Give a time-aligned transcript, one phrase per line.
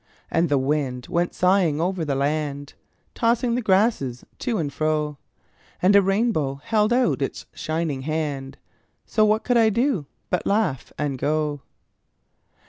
[0.31, 2.73] And the wind went sighing over the land,
[3.13, 5.19] Tossing the grasses to and fro,
[5.79, 8.57] And a rainbow held out its shining hand
[9.05, 11.61] So what could I do but laugh and go?